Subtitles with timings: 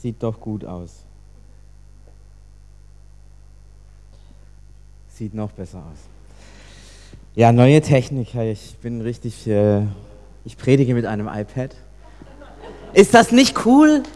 [0.00, 1.04] Sieht doch gut aus.
[5.08, 5.98] Sieht noch besser aus.
[7.34, 8.34] Ja, neue Technik.
[8.34, 9.46] Ich bin richtig.
[9.46, 9.82] Äh,
[10.44, 11.74] ich predige mit einem iPad.
[12.92, 14.02] Ist das nicht cool?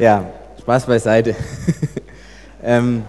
[0.00, 0.30] Ja,
[0.60, 1.34] Spaß beiseite.
[2.62, 3.02] ähm,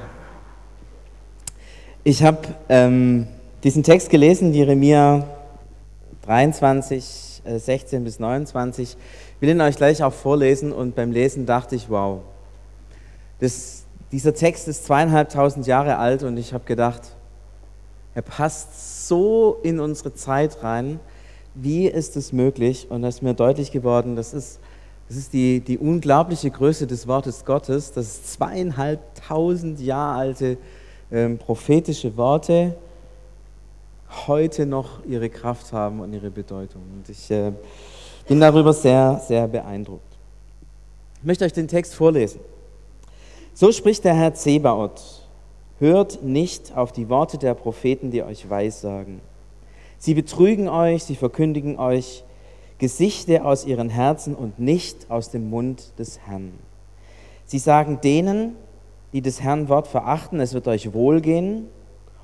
[2.04, 3.28] ich habe ähm,
[3.64, 5.28] diesen Text gelesen, Jeremia
[6.24, 8.98] 23, äh, 16 bis 29.
[9.40, 12.20] Will ihn euch gleich auch vorlesen und beim Lesen dachte ich, wow,
[13.40, 17.16] das, dieser Text ist zweieinhalbtausend Jahre alt und ich habe gedacht,
[18.16, 21.00] er passt so in unsere Zeit rein.
[21.56, 22.88] Wie ist es möglich?
[22.90, 24.60] Und da ist mir deutlich geworden, das ist,
[25.08, 30.58] das ist die, die unglaubliche Größe des Wortes Gottes, dass zweieinhalbtausend Jahre alte
[31.12, 32.76] ähm, prophetische Worte
[34.28, 36.82] heute noch ihre Kraft haben und ihre Bedeutung.
[36.94, 37.52] Und ich äh,
[38.30, 40.04] bin darüber sehr, sehr beeindruckt.
[41.18, 42.40] Ich möchte euch den Text vorlesen.
[43.56, 45.28] So spricht der Herr Zebaoth.
[45.80, 49.20] Hört nicht auf die Worte der Propheten, die euch weissagen.
[49.98, 52.24] Sie betrügen euch, sie verkündigen euch
[52.78, 56.54] Gesichter aus ihren Herzen und nicht aus dem Mund des Herrn.
[57.46, 58.56] Sie sagen denen,
[59.12, 61.68] die des Herrn Wort verachten, es wird euch wohlgehen,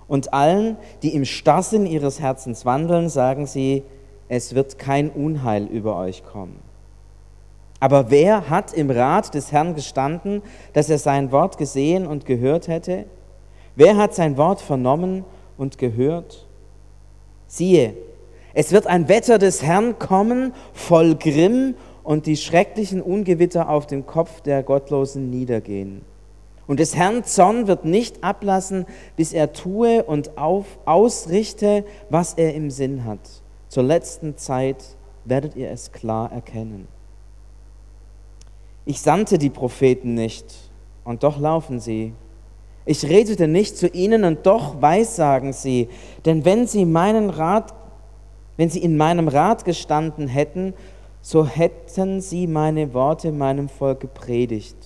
[0.08, 3.81] und allen, die im Starrsinn ihres Herzens wandeln, sagen sie,
[4.28, 6.59] es wird kein Unheil über euch kommen.
[7.80, 10.42] Aber wer hat im Rat des Herrn gestanden,
[10.73, 13.06] dass er sein Wort gesehen und gehört hätte?
[13.76, 15.26] Wer hat sein Wort vernommen
[15.58, 16.48] und gehört?
[17.48, 17.94] Siehe,
[18.54, 24.06] es wird ein Wetter des Herrn kommen, voll Grimm, und die schrecklichen Ungewitter auf den
[24.06, 26.02] Kopf der Gottlosen niedergehen.
[26.67, 32.54] Und des Herrn Zorn wird nicht ablassen, bis er tue und auf, ausrichte, was er
[32.54, 33.20] im Sinn hat.
[33.75, 34.77] Zur letzten Zeit
[35.25, 36.87] werdet ihr es klar erkennen.
[38.86, 40.45] Ich sandte die Propheten nicht,
[41.03, 42.13] und doch laufen sie.
[42.86, 45.89] Ich redete nicht zu ihnen, und doch weissagen sie.
[46.23, 47.73] Denn wenn sie meinen Rat,
[48.55, 50.73] wenn sie in meinem Rat gestanden hätten,
[51.21, 54.77] so hätten sie meine Worte meinem Volk gepredigt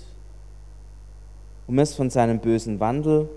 [1.68, 3.30] um es von seinem bösen Wandel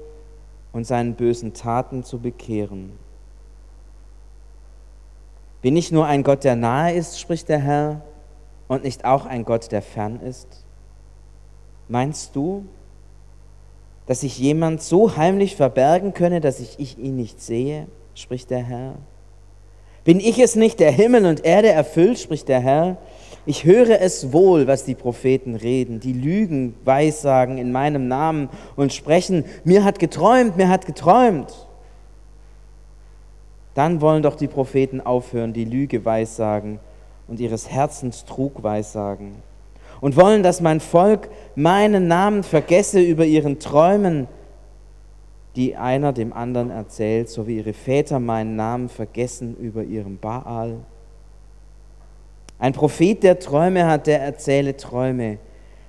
[0.72, 3.01] und seinen bösen Taten zu bekehren.
[5.62, 8.03] Bin ich nur ein Gott, der nahe ist, spricht der Herr,
[8.67, 10.65] und nicht auch ein Gott, der fern ist?
[11.89, 12.67] Meinst du,
[14.06, 18.62] dass sich jemand so heimlich verbergen könne, dass ich, ich ihn nicht sehe, spricht der
[18.62, 18.95] Herr?
[20.05, 22.97] Bin ich es nicht, der Himmel und Erde erfüllt, spricht der Herr?
[23.47, 28.93] Ich höre es wohl, was die Propheten reden, die Lügen weissagen in meinem Namen und
[28.93, 31.53] sprechen, mir hat geträumt, mir hat geträumt.
[33.75, 36.78] Dann wollen doch die Propheten aufhören, die Lüge weissagen
[37.28, 39.37] und ihres Herzens Trug weissagen.
[40.00, 44.27] Und wollen, dass mein Volk meinen Namen vergesse über ihren Träumen,
[45.56, 50.78] die einer dem anderen erzählt, so wie ihre Väter meinen Namen vergessen über ihren Baal.
[52.59, 55.38] Ein Prophet, der Träume hat, der erzähle Träume.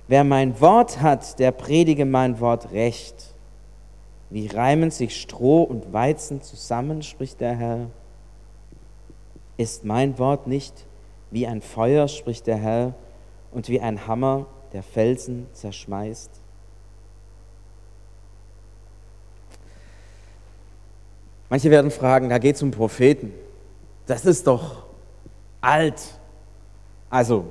[0.06, 3.33] Wer mein Wort hat, der predige mein Wort recht.
[4.30, 7.90] Wie reimen sich Stroh und Weizen zusammen, spricht der Herr.
[9.56, 10.86] Ist mein Wort nicht
[11.30, 12.94] wie ein Feuer, spricht der Herr,
[13.52, 16.30] und wie ein Hammer, der Felsen zerschmeißt?
[21.48, 23.32] Manche werden fragen, da geht es um Propheten.
[24.06, 24.86] Das ist doch
[25.60, 26.00] alt.
[27.10, 27.44] Also,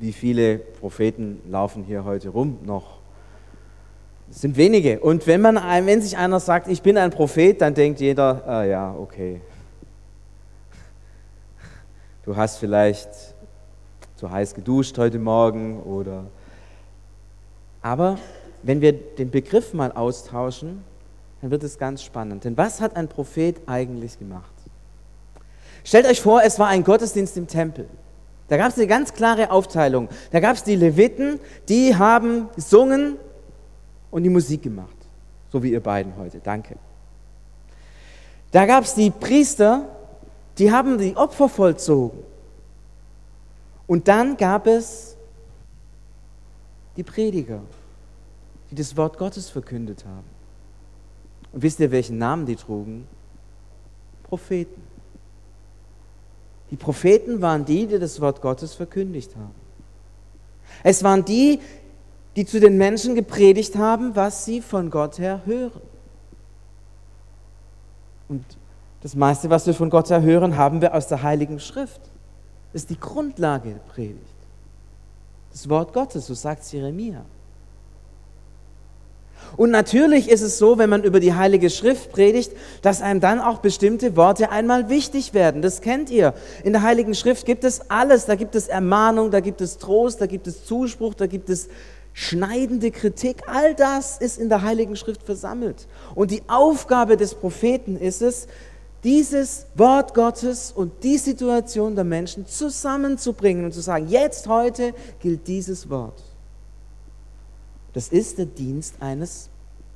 [0.00, 2.97] wie viele Propheten laufen hier heute rum noch?
[4.30, 5.00] Es sind wenige.
[5.00, 8.64] Und wenn, man, wenn sich einer sagt, ich bin ein Prophet, dann denkt jeder, ah,
[8.64, 9.40] ja, okay.
[12.24, 13.08] Du hast vielleicht
[14.16, 16.26] zu heiß geduscht heute Morgen oder.
[17.80, 18.18] Aber
[18.62, 20.84] wenn wir den Begriff mal austauschen,
[21.40, 22.44] dann wird es ganz spannend.
[22.44, 24.52] Denn was hat ein Prophet eigentlich gemacht?
[25.84, 27.88] Stellt euch vor, es war ein Gottesdienst im Tempel.
[28.48, 30.08] Da gab es eine ganz klare Aufteilung.
[30.32, 31.38] Da gab es die Leviten,
[31.68, 33.16] die haben gesungen
[34.10, 34.96] und die Musik gemacht.
[35.50, 36.40] So wie ihr beiden heute.
[36.40, 36.76] Danke.
[38.50, 39.88] Da gab es die Priester,
[40.58, 42.18] die haben die Opfer vollzogen.
[43.86, 45.16] Und dann gab es
[46.96, 47.60] die Prediger,
[48.70, 50.26] die das Wort Gottes verkündet haben.
[51.52, 53.06] Und wisst ihr, welchen Namen die trugen?
[54.24, 54.82] Propheten.
[56.70, 59.54] Die Propheten waren die, die das Wort Gottes verkündigt haben.
[60.82, 61.60] Es waren die,
[62.38, 65.80] die zu den Menschen gepredigt haben, was sie von Gott her hören.
[68.28, 68.44] Und
[69.02, 72.00] das meiste, was wir von Gott her hören, haben wir aus der Heiligen Schrift.
[72.72, 74.22] Das ist die Grundlage der Predigt.
[75.50, 77.24] Das Wort Gottes, so sagt Jeremia.
[79.56, 82.52] Und natürlich ist es so, wenn man über die Heilige Schrift predigt,
[82.82, 85.60] dass einem dann auch bestimmte Worte einmal wichtig werden.
[85.60, 86.34] Das kennt ihr.
[86.62, 88.26] In der Heiligen Schrift gibt es alles.
[88.26, 91.68] Da gibt es Ermahnung, da gibt es Trost, da gibt es Zuspruch, da gibt es
[92.18, 93.42] schneidende Kritik.
[93.46, 95.86] All das ist in der Heiligen Schrift versammelt.
[96.16, 98.48] Und die Aufgabe des Propheten ist es,
[99.04, 105.46] dieses Wort Gottes und die Situation der Menschen zusammenzubringen und zu sagen, jetzt heute gilt
[105.46, 106.20] dieses Wort.
[107.92, 109.48] Das ist der Dienst eines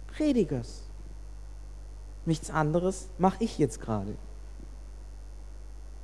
[0.06, 0.82] Predigers.
[2.24, 4.14] Nichts anderes mache ich jetzt gerade.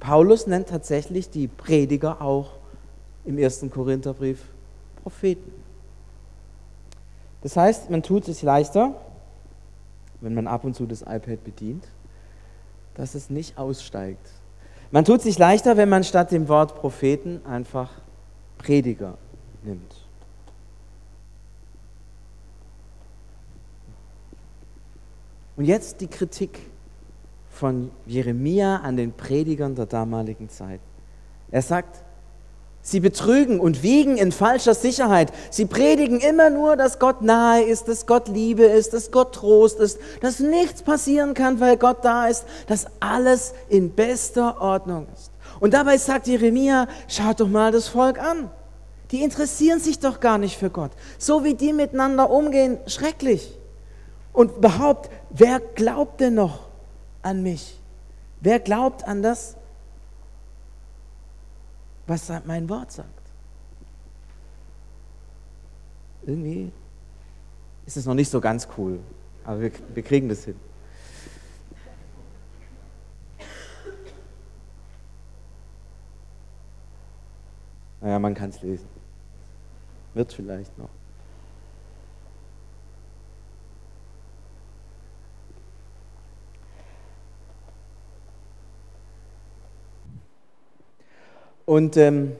[0.00, 2.54] Paulus nennt tatsächlich die Prediger auch
[3.24, 4.40] im ersten Korintherbrief
[5.00, 5.57] Propheten.
[7.42, 8.94] Das heißt, man tut es leichter,
[10.20, 11.84] wenn man ab und zu das iPad bedient,
[12.94, 14.30] dass es nicht aussteigt.
[14.90, 17.90] Man tut sich leichter, wenn man statt dem Wort Propheten einfach
[18.56, 19.18] Prediger
[19.62, 19.94] nimmt.
[25.56, 26.60] Und jetzt die Kritik
[27.50, 30.80] von Jeremia an den Predigern der damaligen Zeit.
[31.50, 32.04] Er sagt,
[32.82, 35.32] sie betrügen und wiegen in falscher Sicherheit.
[35.50, 39.78] Sie predigen immer nur, dass Gott nahe ist, dass Gott Liebe ist, dass Gott Trost
[39.78, 45.30] ist, dass nichts passieren kann, weil Gott da ist, dass alles in bester Ordnung ist.
[45.60, 48.50] Und dabei sagt Jeremia, schaut doch mal das Volk an.
[49.10, 50.90] Die interessieren sich doch gar nicht für Gott.
[51.18, 53.54] So wie die miteinander umgehen, schrecklich.
[54.32, 56.68] Und überhaupt, wer glaubt denn noch
[57.22, 57.78] an mich?
[58.40, 59.56] Wer glaubt an das,
[62.08, 63.08] was mein Wort sagt?
[66.26, 66.72] Irgendwie
[67.86, 68.98] ist es noch nicht so ganz cool,
[69.44, 70.56] aber wir, wir kriegen das hin.
[78.00, 78.86] Naja, man kann es lesen.
[80.14, 80.90] Wird vielleicht noch.
[91.68, 92.34] Und ähm,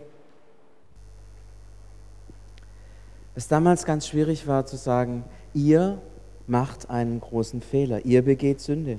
[3.34, 5.22] es damals ganz schwierig war zu sagen,
[5.52, 6.00] ihr
[6.46, 8.98] macht einen großen Fehler, ihr begeht Sünde.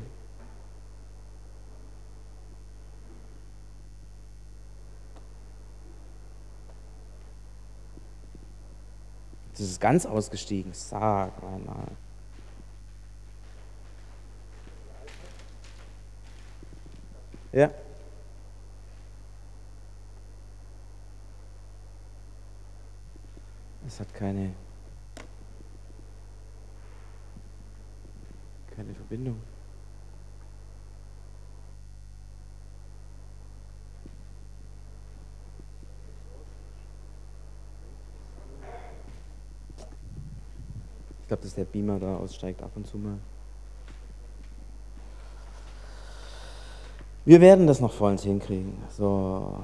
[9.53, 11.87] Das ist ganz ausgestiegen, sag einmal.
[17.51, 17.71] Ja.
[23.99, 24.53] Hat keine,
[28.73, 29.41] keine Verbindung.
[41.19, 43.19] Ich glaube, dass der Beamer da aussteigt ab und zu mal.
[47.25, 48.77] Wir werden das noch vollends hinkriegen.
[48.89, 49.61] So.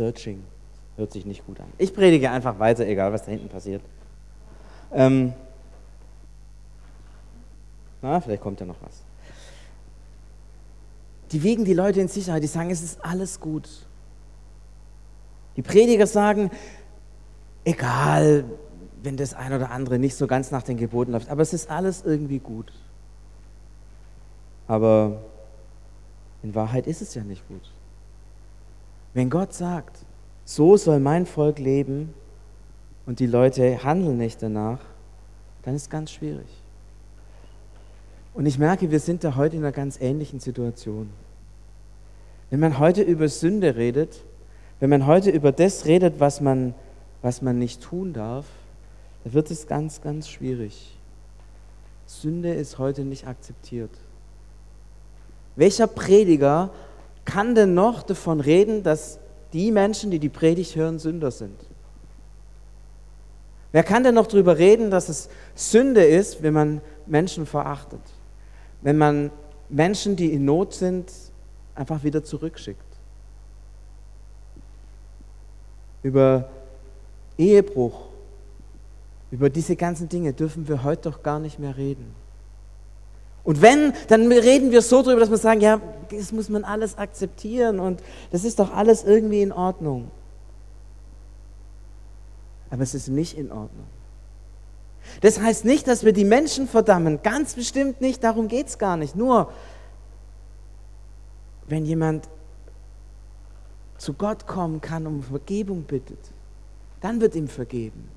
[0.00, 0.42] Searching.
[0.96, 1.66] Hört sich nicht gut an.
[1.76, 3.82] Ich predige einfach weiter, egal was da hinten passiert.
[4.94, 5.34] Ähm,
[8.00, 9.02] na, vielleicht kommt ja noch was.
[11.32, 13.68] Die wiegen die Leute in Sicherheit, die sagen, es ist alles gut.
[15.56, 16.50] Die Prediger sagen,
[17.64, 18.44] egal,
[19.02, 21.68] wenn das ein oder andere nicht so ganz nach den Geboten läuft, aber es ist
[21.68, 22.72] alles irgendwie gut.
[24.66, 25.20] Aber
[26.42, 27.70] in Wahrheit ist es ja nicht gut.
[29.14, 29.98] Wenn Gott sagt,
[30.44, 32.14] so soll mein Volk leben
[33.06, 34.80] und die Leute handeln nicht danach,
[35.62, 36.46] dann ist es ganz schwierig.
[38.34, 41.10] Und ich merke, wir sind da heute in einer ganz ähnlichen Situation.
[42.50, 44.22] Wenn man heute über Sünde redet,
[44.78, 46.74] wenn man heute über das redet, was man,
[47.22, 48.46] was man nicht tun darf,
[49.24, 50.96] dann wird es ganz, ganz schwierig.
[52.06, 53.90] Sünde ist heute nicht akzeptiert.
[55.54, 56.70] Welcher Prediger
[57.30, 59.18] kann denn noch davon reden, dass
[59.52, 61.58] die Menschen, die die Predigt hören, Sünder sind?
[63.72, 68.00] Wer kann denn noch darüber reden, dass es Sünde ist, wenn man Menschen verachtet?
[68.82, 69.30] Wenn man
[69.68, 71.12] Menschen, die in Not sind,
[71.76, 72.80] einfach wieder zurückschickt?
[76.02, 76.48] Über
[77.38, 78.10] Ehebruch,
[79.30, 82.14] Über diese ganzen Dinge dürfen wir heute doch gar nicht mehr reden.
[83.42, 85.80] Und wenn, dann reden wir so darüber, dass wir sagen, ja,
[86.10, 90.10] das muss man alles akzeptieren und das ist doch alles irgendwie in Ordnung.
[92.70, 93.86] Aber es ist nicht in Ordnung.
[95.22, 98.96] Das heißt nicht, dass wir die Menschen verdammen, ganz bestimmt nicht, darum geht es gar
[98.96, 99.16] nicht.
[99.16, 99.50] Nur,
[101.66, 102.28] wenn jemand
[103.98, 106.18] zu Gott kommen kann und um Vergebung bittet,
[107.00, 108.08] dann wird ihm vergeben.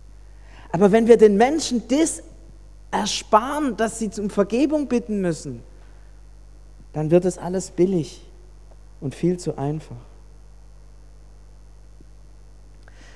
[0.72, 2.24] Aber wenn wir den Menschen das
[2.94, 5.64] ersparen, dass sie um Vergebung bitten müssen,
[6.94, 8.22] dann wird es alles billig
[9.02, 9.98] und viel zu einfach.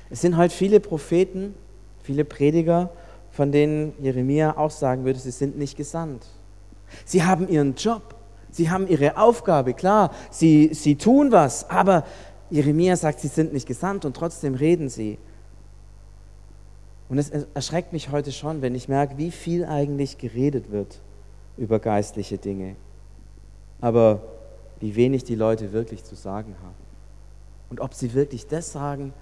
[0.10, 1.54] Es sind heute viele Propheten,
[2.02, 2.90] viele Prediger,
[3.32, 6.26] von denen Jeremia auch sagen würde, sie sind nicht gesandt.
[7.06, 8.16] Sie haben ihren Job,
[8.50, 12.04] sie haben ihre Aufgabe, klar, sie, sie tun was, aber
[12.50, 15.20] Jeremia sagt, sie sind nicht gesandt und trotzdem reden sie.
[17.10, 21.00] Und es erschreckt mich heute schon, wenn ich merke, wie viel eigentlich geredet wird
[21.58, 22.76] über geistliche Dinge,
[23.80, 24.22] aber
[24.80, 26.76] wie wenig die Leute wirklich zu sagen haben.
[27.70, 29.14] Und ob sie wirklich das sagen,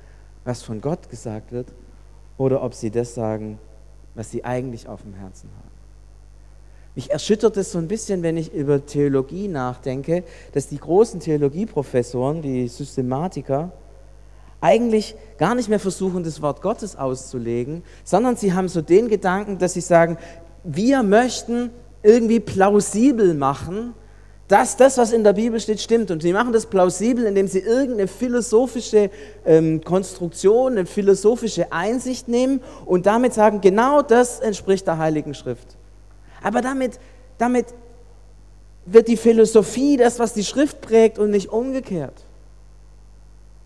[0.44, 1.68] was von Gott gesagt wird,
[2.38, 3.60] oder ob sie das sagen,
[4.14, 5.76] was sie eigentlich auf dem Herzen haben.
[6.96, 10.24] Mich erschüttert es so ein bisschen, wenn ich über Theologie nachdenke,
[10.54, 13.72] dass die großen Theologieprofessoren, die Systematiker,
[14.66, 19.60] eigentlich gar nicht mehr versuchen, das Wort Gottes auszulegen, sondern sie haben so den Gedanken,
[19.60, 20.18] dass sie sagen,
[20.64, 21.70] wir möchten
[22.02, 23.94] irgendwie plausibel machen,
[24.48, 26.10] dass das, was in der Bibel steht, stimmt.
[26.12, 29.10] Und sie machen das plausibel, indem sie irgendeine philosophische
[29.46, 35.78] ähm, Konstruktion, eine philosophische Einsicht nehmen und damit sagen, genau das entspricht der Heiligen Schrift.
[36.44, 37.00] Aber damit,
[37.38, 37.68] damit
[38.86, 42.25] wird die Philosophie das, was die Schrift prägt und nicht umgekehrt.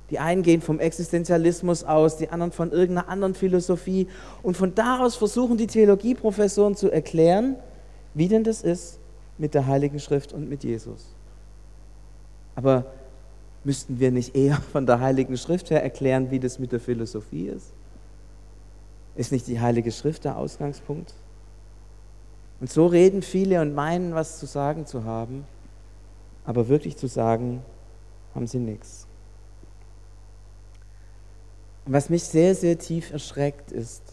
[0.10, 4.08] Die einen gehen vom Existenzialismus aus, die anderen von irgendeiner anderen Philosophie.
[4.42, 7.56] Und von da aus versuchen die Theologieprofessoren zu erklären,
[8.14, 9.00] wie denn das ist
[9.38, 11.06] mit der Heiligen Schrift und mit Jesus.
[12.56, 12.86] Aber
[13.64, 17.48] müssten wir nicht eher von der Heiligen Schrift her erklären, wie das mit der Philosophie
[17.48, 17.72] ist?
[19.16, 21.14] Ist nicht die Heilige Schrift der Ausgangspunkt?
[22.60, 25.46] Und so reden viele und meinen, was zu sagen zu haben,
[26.46, 27.62] aber wirklich zu sagen,
[28.36, 28.99] haben sie nichts.
[31.90, 34.04] Und was mich sehr, sehr tief erschreckt, ist,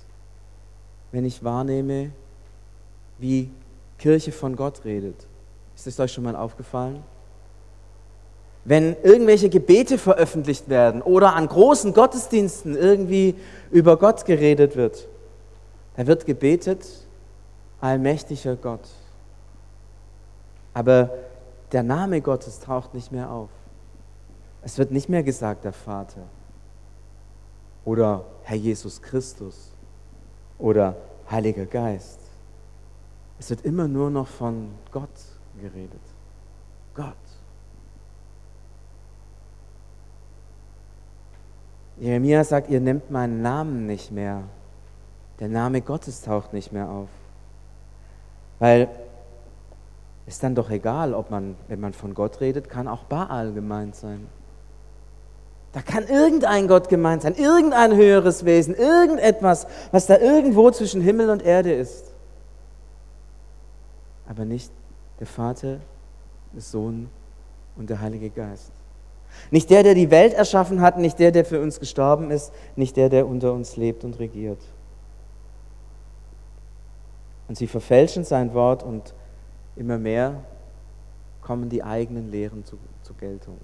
[1.12, 2.10] wenn ich wahrnehme,
[3.18, 3.50] wie
[3.98, 5.26] Kirche von Gott redet.
[5.74, 7.02] Ist das euch schon mal aufgefallen?
[8.64, 13.34] Wenn irgendwelche Gebete veröffentlicht werden oder an großen Gottesdiensten irgendwie
[13.70, 15.06] über Gott geredet wird,
[15.98, 16.86] da wird gebetet,
[17.82, 18.88] allmächtiger Gott.
[20.72, 21.10] Aber
[21.72, 23.50] der Name Gottes taucht nicht mehr auf.
[24.62, 26.22] Es wird nicht mehr gesagt, der Vater
[27.86, 29.72] oder Herr Jesus Christus
[30.58, 30.96] oder
[31.30, 32.20] Heiliger Geist.
[33.38, 35.08] Es wird immer nur noch von Gott
[35.58, 36.00] geredet.
[36.94, 37.14] Gott.
[41.98, 44.42] Jeremia sagt, ihr nehmt meinen Namen nicht mehr.
[45.38, 47.08] Der Name Gottes taucht nicht mehr auf.
[48.58, 48.88] Weil
[50.26, 53.94] ist dann doch egal, ob man, wenn man von Gott redet, kann auch Baal gemeint
[53.94, 54.26] sein.
[55.72, 61.28] Da kann irgendein Gott gemeint sein, irgendein höheres Wesen, irgendetwas, was da irgendwo zwischen Himmel
[61.28, 62.14] und Erde ist.
[64.26, 64.70] Aber nicht
[65.20, 65.80] der Vater,
[66.54, 67.10] der Sohn
[67.76, 68.72] und der Heilige Geist.
[69.50, 72.96] Nicht der, der die Welt erschaffen hat, nicht der, der für uns gestorben ist, nicht
[72.96, 74.60] der, der unter uns lebt und regiert.
[77.48, 79.14] Und sie verfälschen sein Wort und
[79.76, 80.42] immer mehr
[81.42, 83.58] kommen die eigenen Lehren zu, zur Geltung.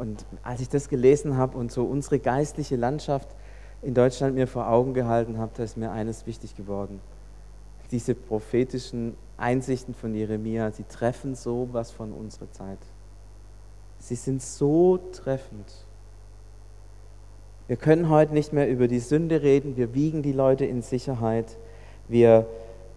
[0.00, 3.28] Und als ich das gelesen habe und so unsere geistliche Landschaft
[3.82, 7.00] in Deutschland mir vor Augen gehalten habe, da ist mir eines wichtig geworden.
[7.90, 12.78] Diese prophetischen Einsichten von Jeremia, sie treffen so was von unserer Zeit.
[13.98, 15.70] Sie sind so treffend.
[17.68, 21.58] Wir können heute nicht mehr über die Sünde reden, wir wiegen die Leute in Sicherheit,
[22.08, 22.46] wir,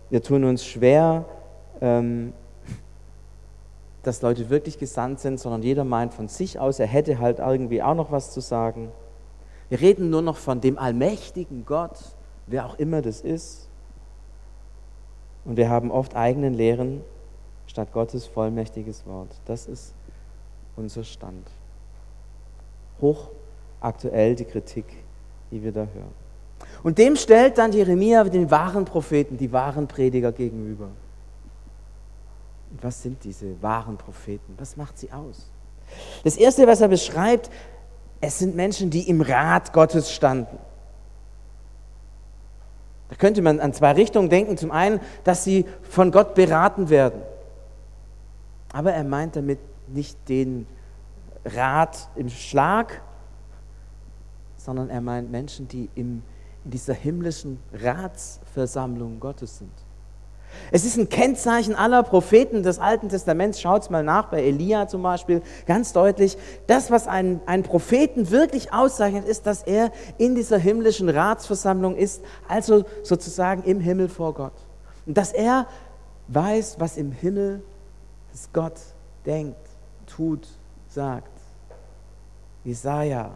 [0.10, 1.26] wir tun uns schwer,
[1.82, 2.32] ähm,
[4.04, 7.82] dass Leute wirklich gesandt sind, sondern jeder meint von sich aus, er hätte halt irgendwie
[7.82, 8.92] auch noch was zu sagen.
[9.70, 11.98] Wir reden nur noch von dem allmächtigen Gott,
[12.46, 13.70] wer auch immer das ist.
[15.46, 17.02] Und wir haben oft eigenen Lehren
[17.66, 19.30] statt Gottes vollmächtiges Wort.
[19.46, 19.94] Das ist
[20.76, 21.48] unser Stand.
[23.02, 24.86] Hochaktuell die Kritik,
[25.52, 26.24] die wir da hören.
[26.84, 30.90] Und dem stellt dann Jeremia den wahren Propheten, die wahren Prediger gegenüber.
[32.74, 34.56] Und was sind diese wahren Propheten?
[34.58, 35.52] Was macht sie aus?
[36.24, 37.52] Das Erste, was er beschreibt,
[38.20, 40.58] es sind Menschen, die im Rat Gottes standen.
[43.10, 44.58] Da könnte man an zwei Richtungen denken.
[44.58, 47.22] Zum einen, dass sie von Gott beraten werden.
[48.72, 50.66] Aber er meint damit nicht den
[51.46, 53.04] Rat im Schlag,
[54.58, 56.24] sondern er meint Menschen, die im,
[56.66, 59.83] in dieser himmlischen Ratsversammlung Gottes sind.
[60.72, 63.62] Es ist ein Kennzeichen aller Propheten des Alten Testaments.
[63.62, 66.38] Schaut es mal nach, bei Elia zum Beispiel, ganz deutlich.
[66.68, 72.24] Das, was einen, einen Propheten wirklich auszeichnet, ist, dass er in dieser himmlischen Ratsversammlung ist,
[72.48, 74.54] also sozusagen im Himmel vor Gott.
[75.06, 75.68] Und dass er
[76.28, 77.62] weiß, was im Himmel
[78.32, 78.80] das Gott
[79.26, 79.58] denkt,
[80.08, 80.48] tut,
[80.90, 81.30] sagt.
[82.64, 83.32] Jesaja,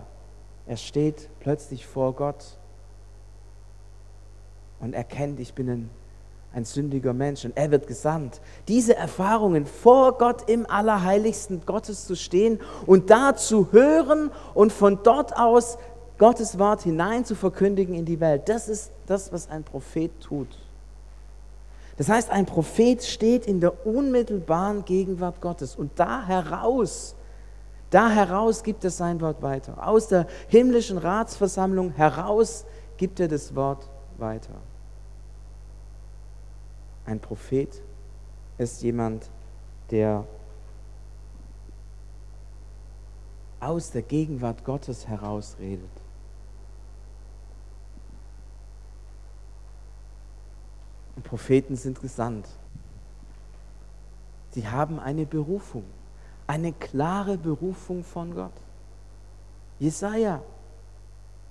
[0.66, 2.58] er steht plötzlich vor Gott
[4.80, 5.90] und erkennt, ich bin ein
[6.58, 8.42] ein sündiger Mensch und er wird gesandt.
[8.68, 15.04] Diese Erfahrungen vor Gott im Allerheiligsten Gottes zu stehen und da zu hören und von
[15.04, 15.78] dort aus
[16.18, 20.48] Gottes Wort hinein zu verkündigen in die Welt, das ist das, was ein Prophet tut.
[21.98, 27.16] Das heißt, ein Prophet steht in der unmittelbaren Gegenwart Gottes und da heraus,
[27.92, 29.88] da heraus gibt er sein Wort weiter.
[29.88, 32.66] Aus der himmlischen Ratsversammlung heraus
[32.98, 33.88] gibt er das Wort
[34.18, 34.56] weiter.
[37.08, 37.82] Ein Prophet
[38.58, 39.30] ist jemand,
[39.92, 40.26] der
[43.62, 45.90] aus der Gegenwart Gottes herausredet.
[51.16, 52.50] Und Propheten sind gesandt.
[54.52, 55.86] Sie haben eine Berufung,
[56.46, 58.52] eine klare Berufung von Gott.
[59.80, 60.42] Jesaja,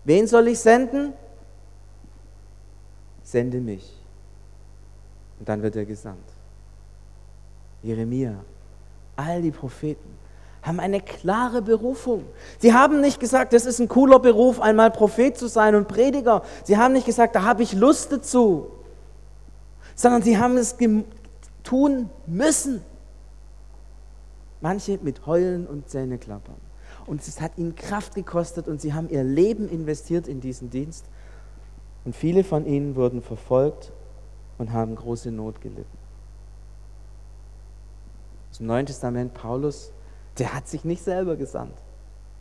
[0.04, 1.14] wen soll ich senden?
[3.22, 4.05] Sende mich.
[5.38, 6.28] Und dann wird er gesandt.
[7.82, 8.34] Jeremia,
[9.16, 10.16] all die Propheten
[10.62, 12.25] haben eine klare Berufung.
[12.58, 16.42] Sie haben nicht gesagt, das ist ein cooler Beruf, einmal Prophet zu sein und Prediger.
[16.64, 18.66] Sie haben nicht gesagt, da habe ich Lust dazu,
[19.94, 20.76] sondern sie haben es
[21.62, 22.82] tun müssen.
[24.60, 26.56] Manche mit Heulen und Zähneklappern.
[27.06, 31.04] Und es hat ihnen Kraft gekostet und sie haben ihr Leben investiert in diesen Dienst.
[32.04, 33.92] Und viele von ihnen wurden verfolgt
[34.58, 35.99] und haben große Not gelitten.
[38.50, 39.92] Zum Neuen Testament Paulus,
[40.38, 41.76] der hat sich nicht selber gesandt.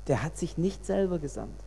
[0.07, 1.59] Der hat sich nicht selber gesandt.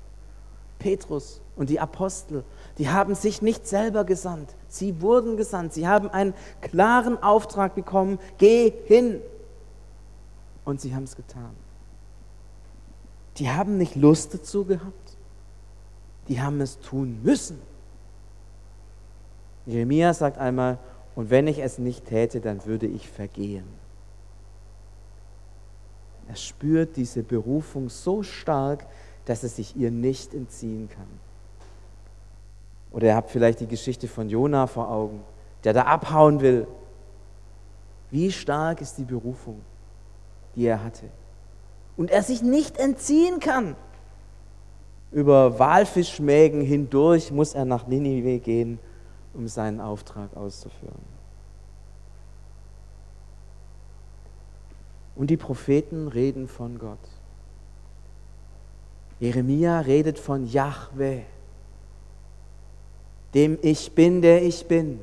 [0.78, 2.44] Petrus und die Apostel,
[2.78, 4.54] die haben sich nicht selber gesandt.
[4.68, 5.74] Sie wurden gesandt.
[5.74, 9.20] Sie haben einen klaren Auftrag bekommen, geh hin.
[10.64, 11.50] Und sie haben es getan.
[13.38, 15.16] Die haben nicht Lust dazu gehabt.
[16.28, 17.60] Die haben es tun müssen.
[19.68, 20.78] Jeremia sagt einmal,
[21.14, 23.66] und wenn ich es nicht täte, dann würde ich vergehen.
[26.26, 28.86] Er spürt diese Berufung so stark,
[29.26, 31.06] dass er sich ihr nicht entziehen kann.
[32.92, 35.20] Oder ihr habt vielleicht die Geschichte von Jona vor Augen,
[35.64, 36.66] der da abhauen will.
[38.10, 39.60] Wie stark ist die Berufung,
[40.54, 41.04] die er hatte?
[41.98, 43.76] Und er sich nicht entziehen kann.
[45.12, 48.78] Über Walfischmägen hindurch muss er nach Ninive gehen
[49.34, 51.18] um seinen Auftrag auszuführen.
[55.16, 56.98] Und die Propheten reden von Gott.
[59.20, 61.22] Jeremia redet von Yahweh,
[63.34, 65.00] dem Ich bin, der ich bin.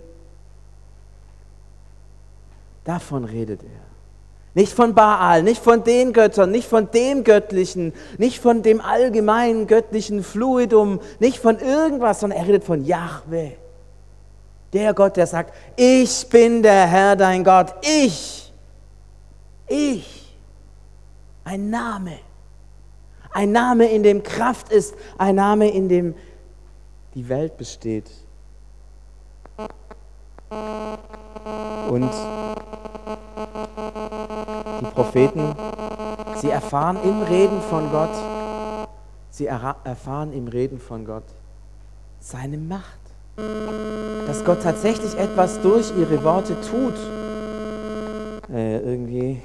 [2.85, 3.85] Davon redet er.
[4.53, 9.67] Nicht von Baal, nicht von den Göttern, nicht von dem Göttlichen, nicht von dem allgemeinen
[9.67, 13.57] göttlichen Fluidum, nicht von irgendwas, sondern er redet von Yahweh.
[14.75, 18.51] Der Gott, der sagt, ich bin der Herr, dein Gott, ich,
[19.67, 20.37] ich,
[21.45, 22.19] ein Name,
[23.31, 26.13] ein Name, in dem Kraft ist, ein Name, in dem
[27.13, 28.11] die Welt besteht.
[31.89, 32.11] Und
[34.81, 35.55] die Propheten,
[36.41, 38.13] sie erfahren im Reden von Gott,
[39.29, 41.23] sie erfahren im Reden von Gott
[42.19, 43.04] seine Macht
[43.35, 46.95] dass Gott tatsächlich etwas durch ihre Worte tut.
[48.53, 49.41] Äh, irgendwie.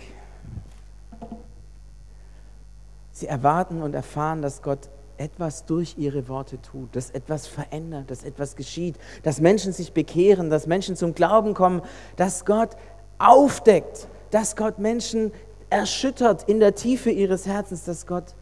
[3.13, 8.25] Sie erwarten und erfahren, dass Gott etwas durch ihre Worte tut, dass etwas verändert, dass
[8.25, 11.83] etwas geschieht, dass Menschen sich bekehren, dass Menschen zum Glauben kommen,
[12.17, 12.71] dass Gott
[13.19, 15.33] aufdeckt, dass Gott Menschen
[15.69, 18.35] erschüttert in der Tiefe ihres Herzens, dass Gott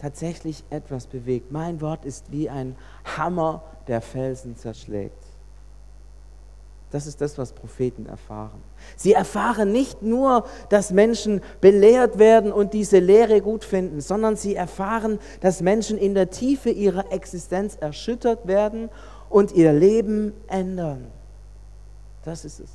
[0.00, 1.52] tatsächlich etwas bewegt.
[1.52, 2.76] Mein Wort ist wie ein
[3.16, 5.24] Hammer, der Felsen zerschlägt.
[6.90, 8.62] Das ist das, was Propheten erfahren.
[8.96, 14.54] Sie erfahren nicht nur, dass Menschen belehrt werden und diese Lehre gut finden, sondern sie
[14.54, 18.88] erfahren, dass Menschen in der Tiefe ihrer Existenz erschüttert werden
[19.28, 21.08] und ihr Leben ändern.
[22.24, 22.70] Das ist es.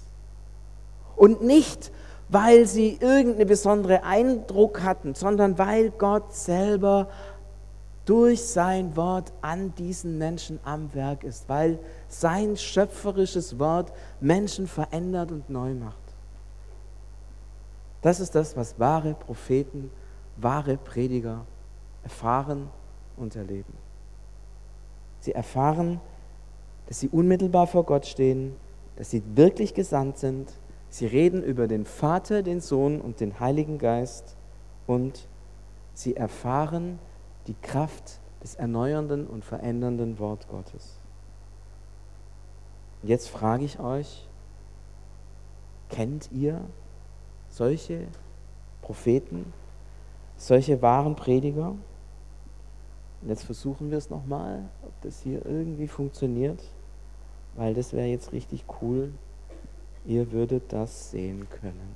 [1.16, 1.92] Und nicht,
[2.30, 7.10] weil sie irgendeinen besonderen Eindruck hatten, sondern weil Gott selber
[8.06, 15.32] durch sein Wort an diesen Menschen am Werk ist, weil sein schöpferisches Wort Menschen verändert
[15.32, 15.98] und neu macht.
[18.02, 19.90] Das ist das, was wahre Propheten,
[20.36, 21.46] wahre Prediger
[22.04, 22.70] erfahren
[23.16, 23.74] und erleben.
[25.22, 26.02] Sie erfahren,
[26.88, 28.58] dass sie unmittelbar vor Gott stehen,
[28.98, 30.52] dass sie wirklich gesandt sind.
[30.94, 34.36] Sie reden über den Vater, den Sohn und den Heiligen Geist
[34.86, 35.28] und
[35.96, 37.00] sie erfahren
[37.48, 41.00] die Kraft des erneuernden und verändernden Wort Gottes.
[43.02, 44.30] Jetzt frage ich euch,
[45.90, 46.62] kennt ihr
[47.50, 48.06] solche
[48.84, 49.52] Propheten,
[50.38, 51.70] solche wahren Prediger?
[53.24, 56.64] Und jetzt versuchen wir es nochmal, ob das hier irgendwie funktioniert,
[57.56, 59.12] weil das wäre jetzt richtig cool.
[60.06, 61.96] Ihr würdet das sehen können.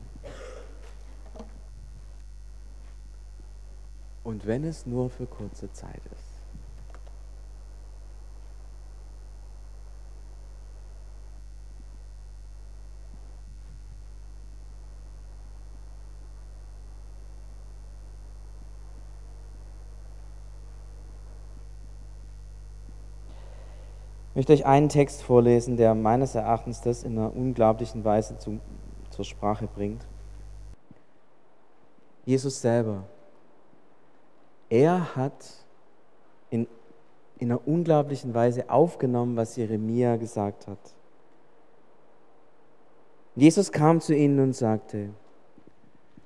[4.23, 6.26] Und wenn es nur für kurze Zeit ist.
[24.37, 28.59] Möchte euch einen Text vorlesen, der meines Erachtens das in einer unglaublichen Weise zu,
[29.09, 30.05] zur Sprache bringt.
[32.23, 33.05] Jesus selber,
[34.69, 35.33] er hat
[36.51, 36.67] in,
[37.39, 40.93] in einer unglaublichen Weise aufgenommen, was Jeremia gesagt hat.
[43.35, 45.09] Jesus kam zu ihnen und sagte,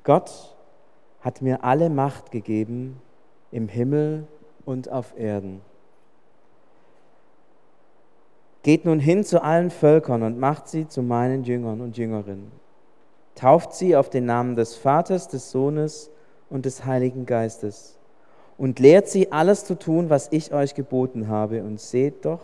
[0.03, 0.53] Gott
[1.21, 2.99] hat mir alle Macht gegeben
[3.51, 4.27] im Himmel
[4.65, 5.61] und auf Erden.
[8.63, 12.51] Geht nun hin zu allen Völkern und macht sie zu meinen Jüngern und Jüngerinnen.
[13.35, 16.11] Tauft sie auf den Namen des Vaters, des Sohnes
[16.49, 17.97] und des Heiligen Geistes
[18.61, 21.63] und lehrt sie alles zu tun, was ich euch geboten habe.
[21.63, 22.41] Und seht doch,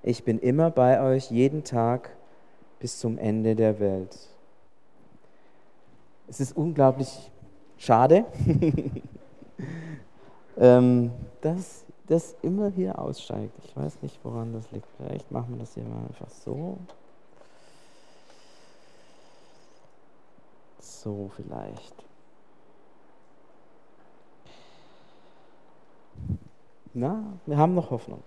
[0.00, 2.10] ich bin immer bei euch jeden Tag
[2.78, 4.16] bis zum Ende der Welt.
[6.28, 7.32] Es ist unglaublich
[7.78, 8.26] schade,
[10.56, 11.10] ähm,
[11.40, 13.54] dass das immer hier aussteigt.
[13.64, 14.88] Ich weiß nicht, woran das liegt.
[14.96, 16.76] Vielleicht machen wir das hier mal einfach so.
[20.80, 21.94] So vielleicht.
[26.94, 28.24] Na, wir haben noch Hoffnung.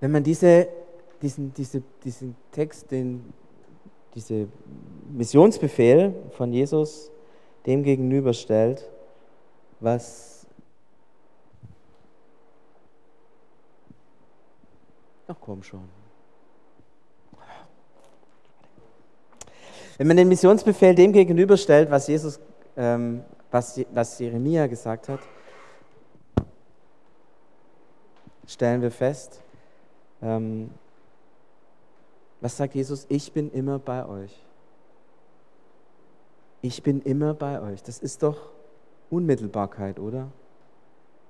[0.00, 0.68] Wenn man diese,
[1.20, 3.30] diesen, diese, diesen Text, den,
[4.14, 4.48] diese
[5.10, 7.10] Missionsbefehl von Jesus
[7.66, 8.88] dem gegenüberstellt,
[9.80, 10.37] was
[15.28, 15.88] Ach komm schon.
[19.98, 22.40] Wenn man den Missionsbefehl dem gegenüberstellt, was Jesus,
[22.76, 25.20] ähm, was, was Jeremia gesagt hat,
[28.46, 29.42] stellen wir fest,
[30.22, 30.70] ähm,
[32.40, 33.04] was sagt Jesus?
[33.08, 34.34] Ich bin immer bei euch.
[36.62, 37.82] Ich bin immer bei euch.
[37.82, 38.50] Das ist doch
[39.10, 40.28] Unmittelbarkeit, oder?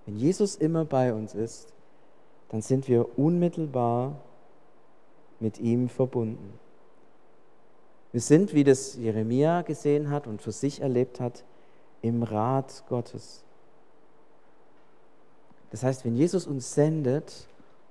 [0.07, 1.73] Wenn Jesus immer bei uns ist,
[2.51, 4.17] dann sind wir unmittelbar
[5.41, 6.59] mit ihm verbunden.
[8.13, 11.45] Wir sind, wie das Jeremia gesehen hat und für sich erlebt hat,
[12.01, 13.45] im Rat Gottes.
[15.71, 17.47] Das heißt, wenn Jesus uns sendet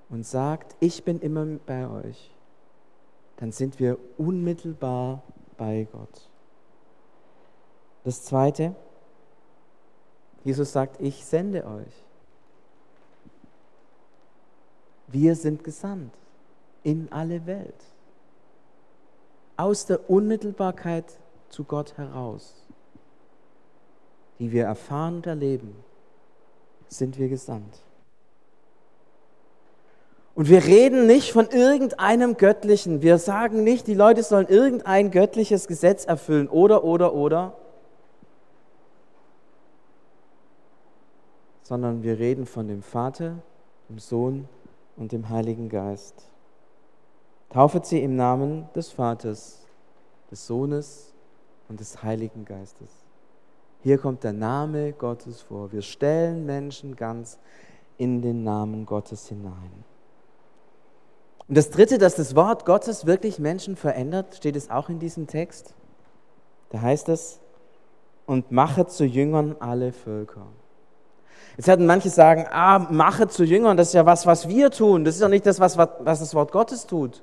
[0.08, 2.30] und sagt, ich bin immer bei euch,
[3.36, 5.22] dann sind wir unmittelbar
[5.56, 6.28] bei Gott.
[8.04, 8.74] Das Zweite,
[10.42, 12.07] Jesus sagt, ich sende euch.
[15.08, 16.14] Wir sind gesandt
[16.82, 17.74] in alle Welt.
[19.56, 21.18] Aus der Unmittelbarkeit
[21.48, 22.54] zu Gott heraus,
[24.38, 25.74] die wir erfahren und erleben,
[26.88, 27.82] sind wir gesandt.
[30.34, 33.02] Und wir reden nicht von irgendeinem Göttlichen.
[33.02, 37.56] Wir sagen nicht, die Leute sollen irgendein göttliches Gesetz erfüllen oder, oder, oder.
[41.62, 43.38] Sondern wir reden von dem Vater,
[43.88, 44.48] dem Sohn
[44.98, 46.28] und dem Heiligen Geist.
[47.50, 49.64] Taufet sie im Namen des Vaters,
[50.30, 51.14] des Sohnes
[51.68, 52.90] und des Heiligen Geistes.
[53.82, 55.72] Hier kommt der Name Gottes vor.
[55.72, 57.38] Wir stellen Menschen ganz
[57.96, 59.84] in den Namen Gottes hinein.
[61.46, 65.26] Und das Dritte, dass das Wort Gottes wirklich Menschen verändert, steht es auch in diesem
[65.26, 65.74] Text.
[66.70, 67.40] Da heißt es,
[68.26, 70.46] und mache zu Jüngern alle Völker.
[71.56, 75.04] Jetzt werden manche sagen, ah, mache zu Jüngern, das ist ja was, was wir tun.
[75.04, 77.22] Das ist ja nicht das, was, was das Wort Gottes tut.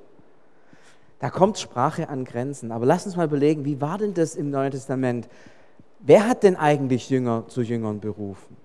[1.19, 2.71] Da kommt Sprache an Grenzen.
[2.71, 5.28] Aber lass uns mal überlegen, wie war denn das im Neuen Testament?
[5.99, 8.58] Wer hat denn eigentlich Jünger zu Jüngern berufen?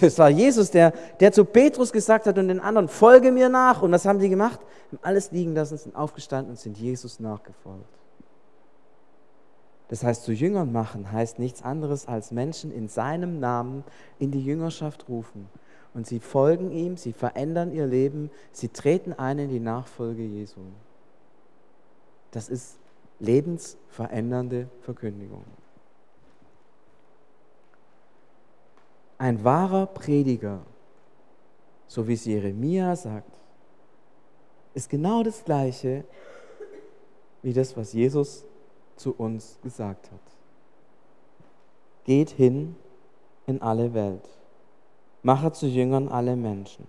[0.00, 3.80] Es war Jesus, der, der zu Petrus gesagt hat und den anderen, folge mir nach.
[3.82, 4.60] Und was haben die gemacht?
[4.92, 7.95] Haben alles liegen lassen, sind aufgestanden und sind Jesus nachgefolgt.
[9.88, 13.84] Das heißt, zu Jüngern machen heißt nichts anderes als Menschen in seinem Namen
[14.18, 15.48] in die Jüngerschaft rufen.
[15.94, 20.60] Und sie folgen ihm, sie verändern ihr Leben, sie treten ein in die Nachfolge Jesu.
[22.32, 22.78] Das ist
[23.20, 25.44] lebensverändernde Verkündigung.
[29.18, 30.60] Ein wahrer Prediger,
[31.86, 33.30] so wie es Jeremia sagt,
[34.74, 36.04] ist genau das Gleiche
[37.40, 38.44] wie das, was Jesus
[38.96, 40.20] zu uns gesagt hat.
[42.04, 42.76] Geht hin
[43.46, 44.28] in alle Welt,
[45.22, 46.86] machet zu Jüngern alle Menschen,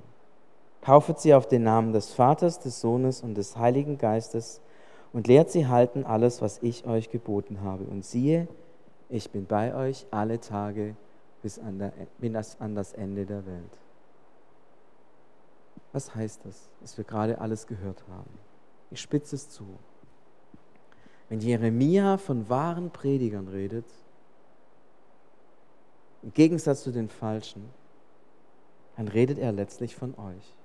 [0.82, 4.62] kaufet sie auf den Namen des Vaters, des Sohnes und des Heiligen Geistes
[5.14, 7.84] und lehrt sie halten alles, was ich euch geboten habe.
[7.84, 8.48] Und siehe,
[9.10, 10.96] ich bin bei euch alle Tage
[11.42, 13.80] bis an, der, bis an das Ende der Welt.
[15.94, 18.30] Was heißt das, was wir gerade alles gehört haben?
[18.92, 19.66] Ich spitze es zu.
[21.30, 23.86] Wenn Jeremia von wahren Predigern redet,
[26.24, 27.66] im Gegensatz zu den falschen,
[28.96, 30.56] dann redet er letztlich von euch.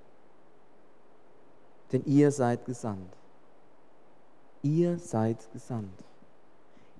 [1.91, 3.15] Denn ihr seid gesandt.
[4.63, 6.03] Ihr seid gesandt.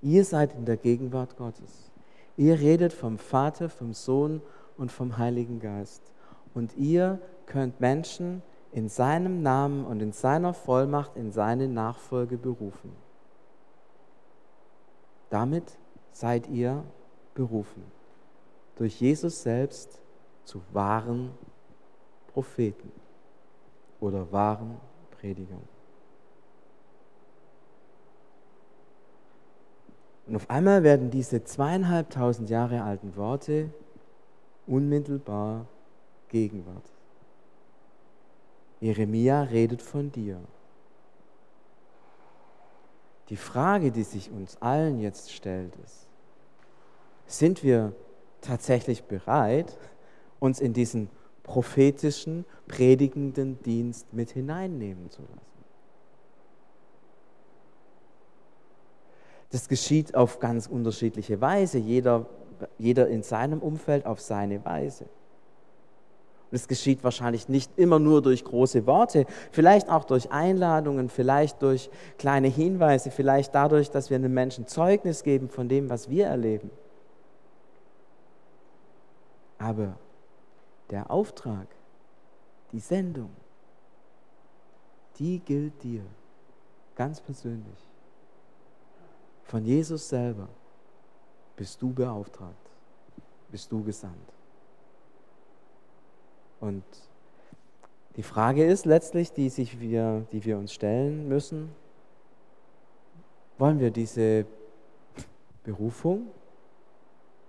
[0.02, 1.92] Ihr seid in der Gegenwart Gottes.
[2.36, 4.42] Ihr redet vom Vater, vom Sohn
[4.78, 6.04] und vom Heiligen Geist.
[6.54, 12.92] Und ihr könnt Menschen in seinem Namen und in seiner Vollmacht in seine Nachfolge berufen.
[15.34, 15.80] Damit
[16.12, 16.84] seid ihr
[17.34, 17.82] berufen,
[18.76, 20.00] durch Jesus selbst
[20.44, 21.32] zu wahren
[22.28, 22.92] Propheten
[24.00, 24.78] oder wahren
[25.10, 25.68] Predigern.
[30.28, 33.72] Und auf einmal werden diese zweieinhalbtausend Jahre alten Worte
[34.68, 35.66] unmittelbar
[36.30, 36.92] Gegenwart.
[38.82, 40.40] Jeremia redet von dir.
[43.34, 46.08] Die Frage, die sich uns allen jetzt stellt, ist,
[47.26, 47.96] sind wir
[48.42, 49.76] tatsächlich bereit,
[50.40, 51.10] uns in diesen
[51.42, 55.66] prophetischen, predigenden Dienst mit hineinnehmen zu lassen?
[59.50, 62.28] Das geschieht auf ganz unterschiedliche Weise, jeder,
[62.78, 65.06] jeder in seinem Umfeld auf seine Weise.
[66.54, 71.64] Und es geschieht wahrscheinlich nicht immer nur durch große Worte, vielleicht auch durch Einladungen, vielleicht
[71.64, 71.90] durch
[72.20, 76.70] kleine Hinweise, vielleicht dadurch, dass wir einem Menschen Zeugnis geben von dem, was wir erleben.
[79.58, 79.98] Aber
[80.92, 81.66] der Auftrag,
[82.72, 83.32] die Sendung,
[85.18, 86.04] die gilt dir
[86.94, 87.80] ganz persönlich.
[89.46, 90.50] Von Jesus selber
[91.56, 92.70] bist du beauftragt,
[93.50, 94.34] bist du gesandt.
[96.64, 96.86] Und
[98.16, 101.76] die Frage ist letztlich, die, sich wir, die wir uns stellen müssen,
[103.58, 104.46] wollen wir diese
[105.66, 106.28] Berufung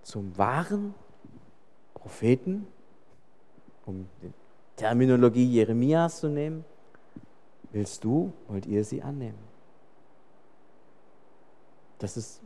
[0.03, 0.95] zum wahren
[1.95, 2.67] Propheten,
[3.87, 4.33] um die
[4.75, 6.65] Terminologie Jeremias zu nehmen,
[7.71, 9.39] willst du, wollt ihr sie annehmen?
[12.01, 12.41] Das ist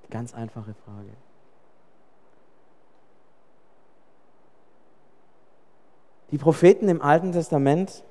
[0.00, 1.10] eine ganz einfache Frage.
[6.30, 8.04] Die Propheten im Alten Testament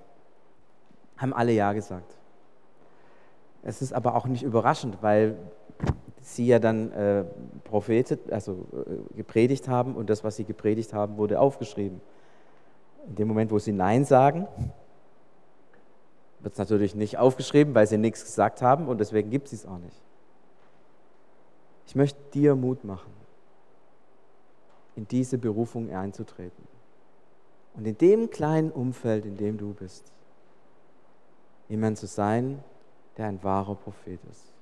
[1.18, 2.16] haben alle Ja gesagt.
[3.64, 5.38] Es ist aber auch nicht überraschend, weil
[6.22, 7.26] sie ja dann äh,
[7.64, 12.02] prophetet, also äh, gepredigt haben und das, was sie gepredigt haben, wurde aufgeschrieben.
[13.08, 14.48] In dem Moment, wo sie Nein sagen,
[16.40, 19.66] wird es natürlich nicht aufgeschrieben, weil sie nichts gesagt haben und deswegen gibt es es
[19.66, 20.02] auch nicht.
[21.88, 23.12] Ich möchte dir Mut machen,
[24.96, 26.77] in diese Berufung einzutreten.
[27.78, 30.12] Und in dem kleinen Umfeld, in dem du bist,
[31.70, 32.64] jemand zu sein,
[33.18, 34.54] der ein wahrer Prophet ist.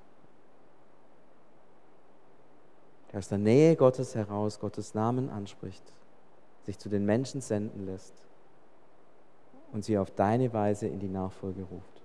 [3.10, 5.82] Der aus der Nähe Gottes heraus Gottes Namen anspricht,
[6.64, 8.14] sich zu den Menschen senden lässt
[9.72, 12.02] und sie auf deine Weise in die Nachfolge ruft.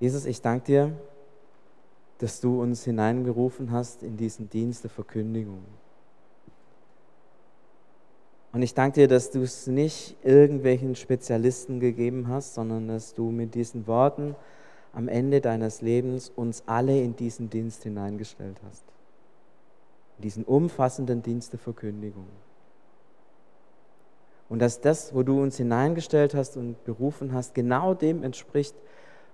[0.00, 0.92] Jesus, ich danke dir
[2.18, 5.62] dass du uns hineingerufen hast in diesen Dienst der Verkündigung.
[8.52, 13.30] Und ich danke dir, dass du es nicht irgendwelchen Spezialisten gegeben hast, sondern dass du
[13.30, 14.34] mit diesen Worten
[14.94, 18.84] am Ende deines Lebens uns alle in diesen Dienst hineingestellt hast.
[20.16, 22.28] In diesen umfassenden Dienst der Verkündigung.
[24.48, 28.74] Und dass das, wo du uns hineingestellt hast und berufen hast, genau dem entspricht,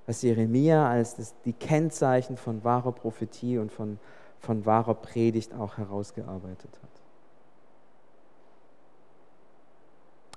[0.07, 3.99] was Jeremia als das, die Kennzeichen von wahrer Prophetie und von,
[4.41, 6.91] von wahrer Predigt auch herausgearbeitet hat.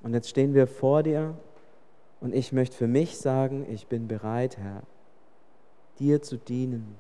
[0.03, 1.35] Und jetzt stehen wir vor dir
[2.21, 4.83] und ich möchte für mich sagen, ich bin bereit, Herr,
[5.99, 6.95] dir zu dienen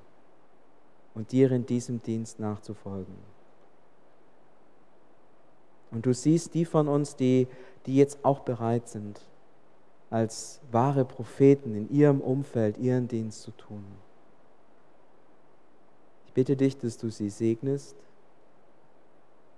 [1.13, 3.15] und dir in diesem Dienst nachzufolgen.
[5.91, 7.47] Und du siehst die von uns, die,
[7.85, 9.21] die jetzt auch bereit sind,
[10.09, 13.83] als wahre Propheten in ihrem Umfeld ihren Dienst zu tun.
[16.27, 17.95] Ich bitte dich, dass du sie segnest,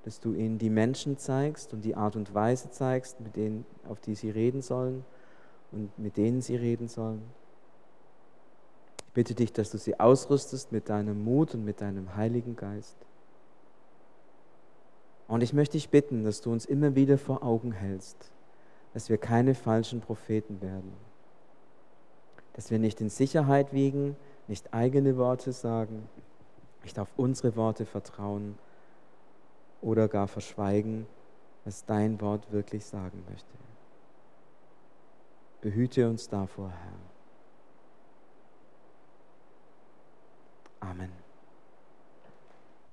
[0.03, 3.99] dass du ihnen die Menschen zeigst und die Art und Weise zeigst, mit denen, auf
[3.99, 5.03] die sie reden sollen
[5.71, 7.23] und mit denen sie reden sollen.
[9.05, 12.95] Ich bitte dich, dass du sie ausrüstest mit deinem Mut und mit deinem Heiligen Geist.
[15.27, 18.31] Und ich möchte dich bitten, dass du uns immer wieder vor Augen hältst,
[18.97, 20.91] dass wir keine falschen Propheten werden,
[22.53, 24.15] dass wir nicht in Sicherheit wiegen,
[24.47, 26.09] nicht eigene Worte sagen,
[26.81, 28.57] nicht auf unsere Worte vertrauen
[29.83, 31.05] oder gar verschweigen,
[31.63, 33.53] was dein Wort wirklich sagen möchte.
[35.61, 36.97] Behüte uns davor, Herr.
[40.89, 41.26] Amen.